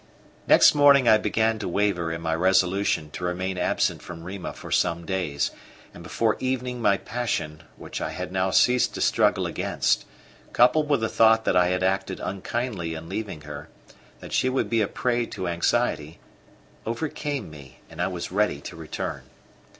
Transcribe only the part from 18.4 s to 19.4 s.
to return.